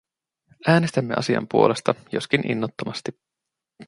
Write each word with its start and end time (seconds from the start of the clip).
Äänestämme 0.67 1.13
asian 1.17 1.47
puolesta, 1.47 1.95
joskin 2.11 2.51
innottomasti. 2.51 3.11